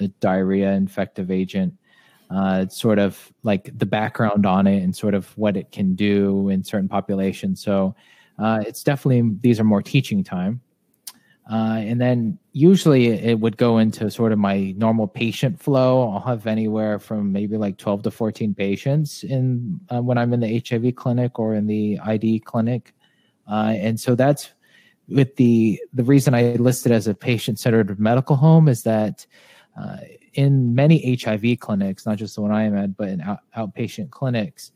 [0.00, 1.74] a diarrhea infective agent.
[2.30, 6.48] Uh, sort of like the background on it and sort of what it can do
[6.48, 7.62] in certain populations.
[7.62, 7.94] So
[8.38, 10.62] uh, it's definitely these are more teaching time.
[11.50, 16.10] Uh, and then usually it would go into sort of my normal patient flow.
[16.10, 20.40] I'll have anywhere from maybe like 12 to 14 patients in uh, when I'm in
[20.40, 22.94] the HIV clinic or in the ID clinic.
[23.50, 24.50] Uh, and so that's
[25.08, 29.26] with the the reason I listed as a patient centered medical home is that
[29.78, 29.98] uh,
[30.34, 34.10] in many HIV clinics, not just the one I am at, but in out, outpatient
[34.10, 34.72] clinics,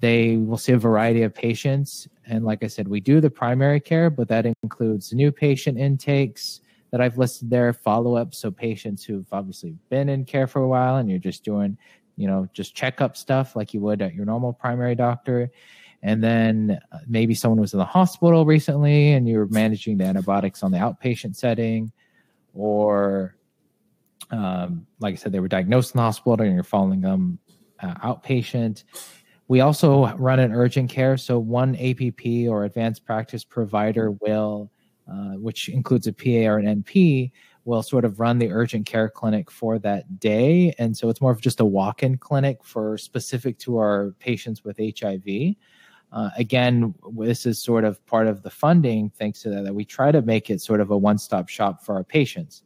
[0.00, 2.08] they will see a variety of patients.
[2.26, 6.60] And like I said, we do the primary care, but that includes new patient intakes
[6.90, 8.34] that I've listed there, follow up.
[8.34, 11.76] So patients who've obviously been in care for a while and you're just doing,
[12.16, 15.50] you know, just checkup stuff like you would at your normal primary doctor
[16.02, 20.62] and then uh, maybe someone was in the hospital recently and you're managing the antibiotics
[20.62, 21.92] on the outpatient setting
[22.54, 23.36] or
[24.30, 27.38] um, like i said they were diagnosed in the hospital and you're following them
[27.82, 28.84] uh, outpatient.
[29.48, 31.16] We also run an urgent care.
[31.16, 34.70] So one app or advanced practice provider will
[35.10, 37.32] uh, which includes a pa or an np
[37.64, 40.72] will sort of run the urgent care clinic for that day.
[40.78, 44.78] And so it's more of just a walk-in clinic for specific to our patients with
[44.78, 45.56] hiv
[46.12, 49.84] uh, again, this is sort of part of the funding, thanks to that, that we
[49.84, 52.62] try to make it sort of a one stop shop for our patients.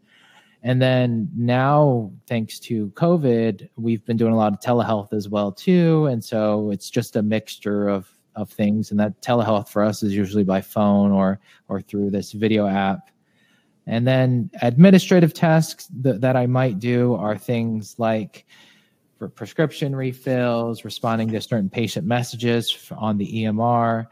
[0.62, 5.53] And then now, thanks to COVID, we've been doing a lot of telehealth as well
[5.53, 6.07] too.
[6.07, 8.90] And so it's just a mixture of of things.
[8.90, 11.38] And that telehealth for us is usually by phone or
[11.68, 13.11] or through this video app.
[13.86, 18.47] And then administrative tasks that, that I might do are things like
[19.25, 24.07] for prescription refills, responding to certain patient messages on the EMR,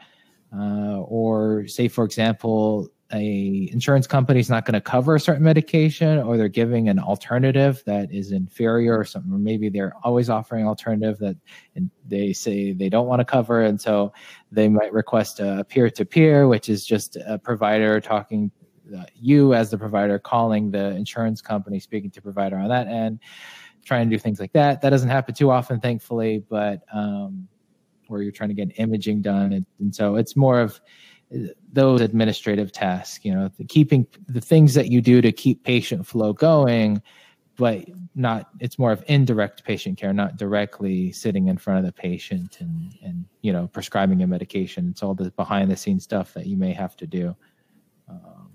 [0.57, 5.43] uh, or say, for example, a insurance company is not going to cover a certain
[5.43, 10.31] medication or they're giving an alternative that is inferior or something or maybe they're always
[10.31, 11.37] offering alternative that
[12.09, 14.15] they say they don't want to cover and so
[14.51, 18.51] they might request a peer-to-peer which is just a provider talking
[18.97, 23.21] uh, you as the provider calling the insurance company speaking to provider on that end
[23.85, 24.81] trying to do things like that.
[24.81, 27.49] That doesn't happen too often thankfully but um,
[28.09, 29.53] where you're trying to get imaging done.
[29.53, 30.81] And, and so it's more of
[31.73, 36.07] those administrative tasks you know the keeping the things that you do to keep patient
[36.07, 37.01] flow going
[37.57, 41.93] but not it's more of indirect patient care not directly sitting in front of the
[41.93, 44.89] patient and and you know prescribing a medication.
[44.91, 47.37] It's all the behind the scenes stuff that you may have to do.
[48.09, 48.52] Um,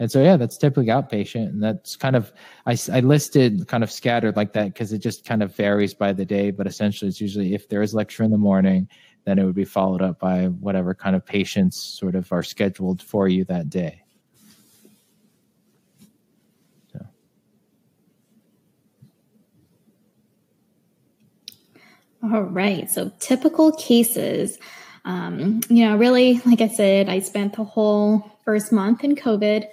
[0.00, 2.32] and so yeah that's typically outpatient and that's kind of
[2.66, 6.12] i, I listed kind of scattered like that because it just kind of varies by
[6.12, 8.88] the day but essentially it's usually if there is lecture in the morning
[9.24, 13.02] then it would be followed up by whatever kind of patients sort of are scheduled
[13.02, 14.02] for you that day.
[22.22, 22.90] All right.
[22.90, 24.58] So typical cases.
[25.06, 29.64] Um, you know, really, like I said, I spent the whole first month in COVID.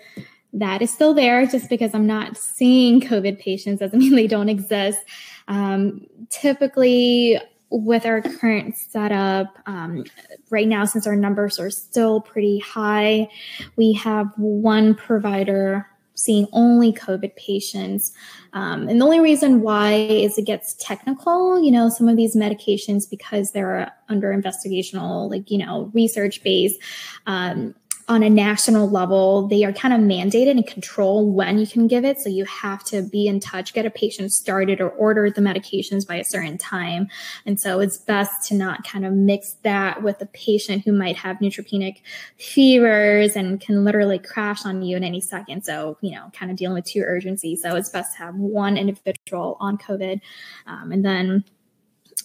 [0.53, 1.47] That is still there.
[1.47, 4.99] Just because I'm not seeing COVID patients doesn't mean they don't exist.
[5.47, 7.39] Um, typically,
[7.71, 10.03] with our current setup, um,
[10.51, 13.29] right now, since our numbers are still pretty high,
[13.77, 18.11] we have one provider seeing only COVID patients.
[18.53, 21.59] Um, and the only reason why is it gets technical.
[21.59, 26.79] You know, some of these medications, because they're under investigational, like, you know, research based,
[27.25, 27.73] um,
[28.09, 32.05] on a national level, they are kind of mandated and control when you can give
[32.05, 32.19] it.
[32.19, 36.07] So you have to be in touch, get a patient started, or order the medications
[36.07, 37.09] by a certain time.
[37.45, 41.17] And so it's best to not kind of mix that with a patient who might
[41.17, 41.97] have neutropenic
[42.37, 45.65] fevers and can literally crash on you in any second.
[45.65, 47.61] So, you know, kind of dealing with two urgencies.
[47.61, 50.21] So it's best to have one individual on COVID
[50.65, 51.43] um, and then,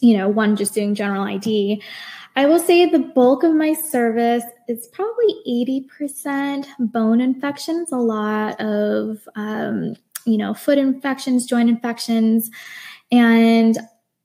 [0.03, 1.83] you know, one just doing general ID.
[2.35, 8.61] I will say the bulk of my service is probably 80% bone infections, a lot
[8.61, 9.95] of, um,
[10.27, 12.51] you know, foot infections, joint infections.
[13.11, 13.79] And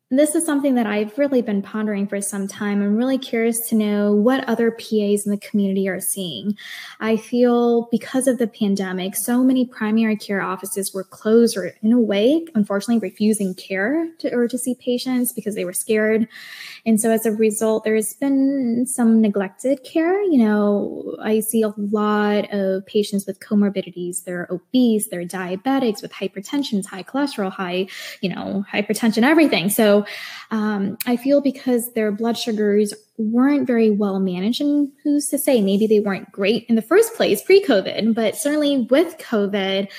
[0.10, 2.82] this is something that I've really been pondering for some time.
[2.82, 6.58] I'm really curious to know what other PAs in the community are seeing.
[7.02, 11.92] I feel because of the pandemic, so many primary care offices were closed or, in
[11.92, 16.30] a way, unfortunately, refusing care to, or to see patients because they were scared.
[16.86, 20.24] And so, as a result, there's been some neglected care.
[20.24, 24.24] You know, I see a lot of patients with comorbidities.
[24.24, 27.88] They're obese, they're diabetics with hypertension, high cholesterol, high,
[28.22, 29.70] you know, hypertension, everything.
[29.70, 29.97] So,
[30.52, 35.62] um, I feel because their blood sugars weren't very well managed, and who's to say
[35.62, 39.90] maybe they weren't great in the first place pre COVID, but certainly with COVID.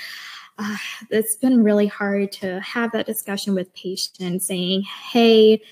[0.60, 0.76] Uh,
[1.10, 5.62] it's been really hard to have that discussion with patients saying, hey,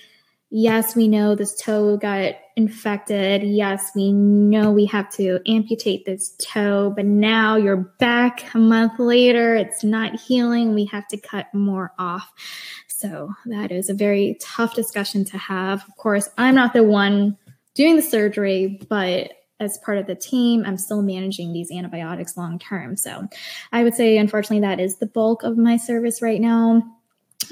[0.49, 3.43] yes, we know this toe got infected.
[3.43, 8.99] Yes, we know we have to amputate this toe, but now you're back a month
[8.99, 9.55] later.
[9.55, 10.73] It's not healing.
[10.73, 12.31] We have to cut more off.
[12.97, 15.87] So that is a very tough discussion to have.
[15.87, 17.37] Of course, I'm not the one
[17.75, 22.57] doing the surgery, but as part of the team, I'm still managing these antibiotics long
[22.57, 22.97] term.
[22.97, 23.27] So
[23.71, 26.81] I would say, unfortunately, that is the bulk of my service right now.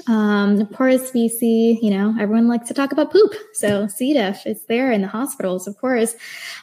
[0.06, 0.68] Um,
[1.14, 3.34] we see, you know, everyone likes to talk about poop.
[3.54, 4.12] So C.
[4.12, 6.14] diff, it's there in the hospitals, of course.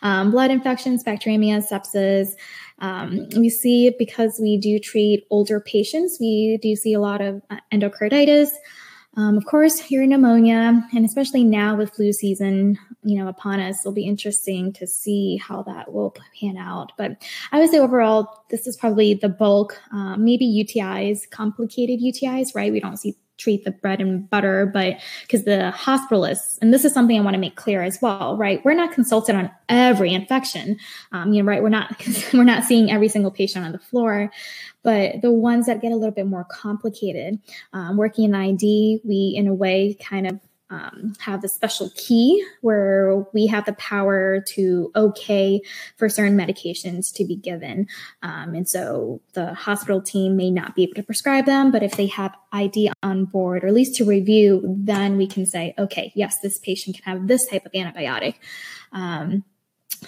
[0.02, 2.34] Um, blood infections, bacteremia, sepsis,
[2.80, 7.42] um, we see because we do treat older patients, we do see a lot of
[7.50, 8.50] uh, endocarditis.
[9.16, 13.82] Um, of course, your pneumonia, and especially now with flu season, you know, upon us,
[13.82, 16.94] it'll be interesting to see how that will pan out.
[16.98, 19.80] But I would say overall, this is probably the bulk.
[19.92, 22.72] Um, maybe UTIs, complicated UTIs, right?
[22.72, 26.94] We don't see treat the bread and butter, but because the hospitalists, and this is
[26.94, 28.64] something I want to make clear as well, right?
[28.64, 30.78] We're not consulted on every infection,
[31.12, 31.62] um, you know, right?
[31.62, 31.96] We're not
[32.34, 34.32] we're not seeing every single patient on the floor,
[34.84, 37.40] but the ones that get a little bit more complicated,
[37.74, 40.40] um, working in ID, we in a way kind of
[40.74, 45.62] um, have a special key where we have the power to okay
[45.98, 47.88] for certain medications to be given.
[48.24, 51.96] Um, and so the hospital team may not be able to prescribe them, but if
[51.96, 56.12] they have ID on board, or at least to review, then we can say, okay,
[56.16, 58.36] yes, this patient can have this type of antibiotic.
[58.92, 59.44] Um,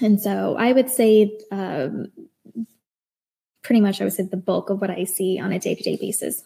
[0.02, 2.08] and so I would say, um,
[3.62, 5.84] pretty much, I would say the bulk of what I see on a day to
[5.84, 6.44] day basis.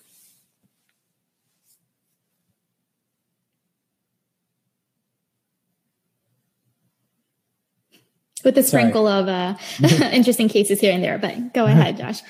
[8.44, 9.22] With a sprinkle Sorry.
[9.22, 11.18] of uh, interesting cases here and there.
[11.18, 12.22] But go ahead, Josh.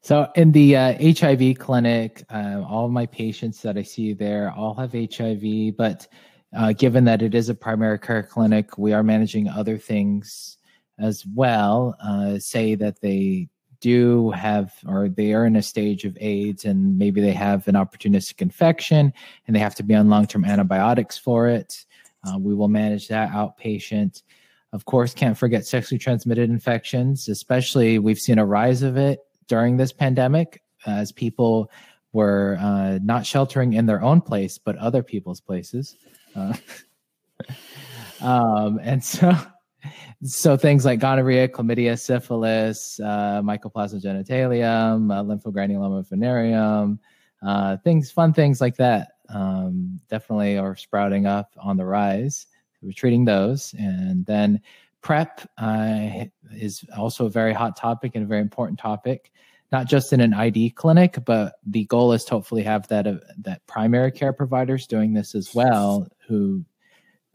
[0.00, 4.52] so in the uh, HIV clinic, uh, all of my patients that I see there
[4.56, 6.06] all have HIV, but
[6.56, 10.56] uh, given that it is a primary care clinic, we are managing other things
[10.98, 11.94] as well.
[12.02, 13.48] Uh, say that they
[13.80, 17.74] do have or they are in a stage of AIDS and maybe they have an
[17.74, 19.12] opportunistic infection
[19.46, 21.84] and they have to be on long-term antibiotics for it.
[22.26, 24.22] Uh, we will manage that outpatient.
[24.72, 29.76] Of course, can't forget sexually transmitted infections, especially we've seen a rise of it during
[29.76, 31.70] this pandemic as people
[32.12, 35.96] were uh, not sheltering in their own place, but other people's places.
[36.36, 36.54] Uh,
[38.20, 39.34] um, and so,
[40.22, 46.98] so things like gonorrhea, chlamydia, syphilis, uh, mycoplasma genitalium, uh, lymphogranuloma venereum,
[47.42, 52.46] uh, things, fun things like that, um, definitely are sprouting up on the rise
[52.82, 53.74] we're treating those.
[53.78, 54.60] And then
[55.00, 59.32] PrEP uh, is also a very hot topic and a very important topic,
[59.72, 63.14] not just in an ID clinic, but the goal is to hopefully have that uh,
[63.38, 66.64] that primary care providers doing this as well, who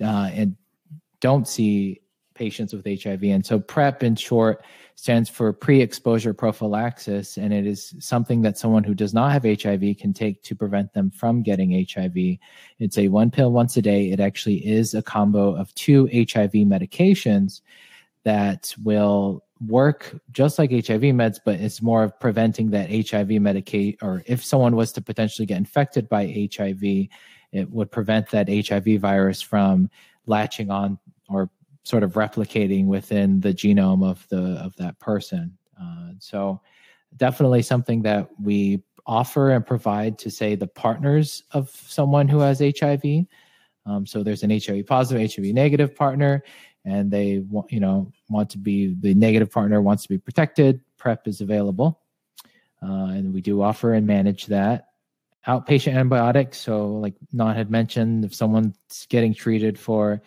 [0.03, 0.55] uh, and
[1.19, 2.01] don't see
[2.33, 3.23] patients with HIV.
[3.23, 4.63] And so PrEP, in short,
[4.95, 9.97] stands for pre-exposure prophylaxis, and it is something that someone who does not have HIV
[9.97, 12.37] can take to prevent them from getting HIV.
[12.79, 14.11] It's a one pill once a day.
[14.11, 17.61] It actually is a combo of two HIV medications
[18.23, 23.97] that will work just like HIV meds, but it's more of preventing that HIV medicate,
[24.01, 27.07] or if someone was to potentially get infected by HIV,
[27.51, 29.89] it would prevent that HIV virus from
[30.25, 31.49] latching on or
[31.83, 35.57] sort of replicating within the genome of the of that person.
[35.79, 36.61] Uh, so
[37.17, 42.59] definitely something that we offer and provide to say the partners of someone who has
[42.59, 43.25] HIV.
[43.85, 46.43] Um, so there's an HIV positive, HIV negative partner,
[46.85, 50.81] and they want you know want to be the negative partner wants to be protected.
[50.97, 51.99] PrEP is available,
[52.81, 54.87] uh, and we do offer and manage that
[55.47, 56.57] outpatient antibiotics.
[56.57, 60.21] So like Ngan had mentioned, if someone's getting treated for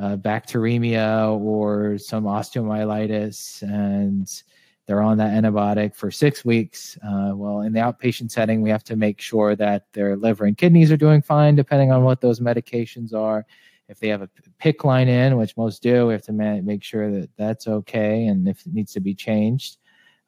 [0.00, 4.42] uh, bacteremia or some osteomyelitis and
[4.86, 6.98] they're on that antibiotic for six weeks.
[7.04, 10.56] Uh, well, in the outpatient setting, we have to make sure that their liver and
[10.56, 13.46] kidneys are doing fine, depending on what those medications are.
[13.88, 14.28] If they have a
[14.60, 18.26] PICC line in, which most do, we have to ma- make sure that that's okay.
[18.26, 19.76] And if it needs to be changed,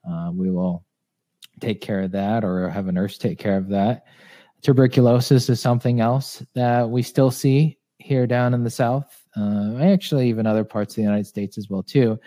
[0.08, 0.84] uh, we will
[1.60, 4.04] take care of that or have a nurse take care of that.
[4.60, 10.28] Tuberculosis is something else that we still see here down in the South uh, actually
[10.28, 12.18] even other parts of the United States as well too.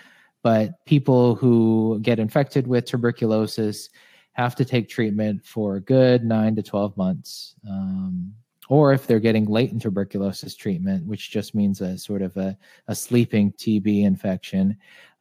[0.44, 3.90] But people who get infected with tuberculosis
[4.34, 7.56] have to take treatment for a good nine to twelve months.
[7.68, 8.34] Um,
[8.68, 12.58] or if they're getting latent tuberculosis treatment, which just means a sort of a,
[12.88, 14.76] a sleeping TB infection,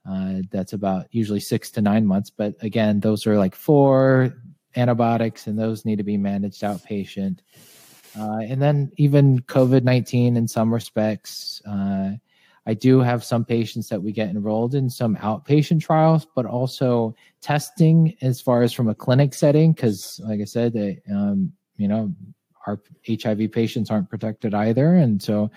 [0.09, 2.31] uh, that's about usually six to nine months.
[2.31, 4.33] But again, those are like four
[4.75, 7.39] antibiotics, and those need to be managed outpatient.
[8.17, 11.61] Uh, and then even COVID 19 in some respects.
[11.67, 12.11] Uh,
[12.67, 17.15] I do have some patients that we get enrolled in some outpatient trials, but also
[17.41, 19.73] testing as far as from a clinic setting.
[19.73, 22.13] Because, like I said, they, um, you know,
[22.65, 25.51] our HIV patients aren't protected either, and so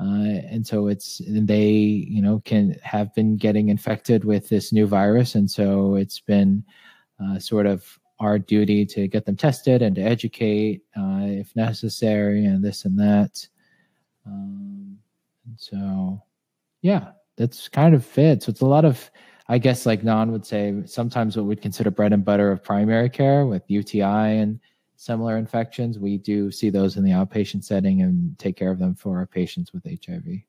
[0.00, 4.86] uh, and so it's they you know can have been getting infected with this new
[4.86, 6.64] virus, and so it's been
[7.22, 12.44] uh, sort of our duty to get them tested and to educate uh, if necessary
[12.44, 13.46] and this and that.
[14.24, 14.98] Um,
[15.46, 16.22] and so,
[16.82, 18.44] yeah, that's kind of it.
[18.44, 19.10] So it's a lot of,
[19.48, 23.10] I guess, like Ngan would say, sometimes what we'd consider bread and butter of primary
[23.10, 24.60] care with UTI and
[24.96, 25.98] similar infections.
[25.98, 29.26] We do see those in the outpatient setting and take care of them for our
[29.26, 30.44] patients with HIV.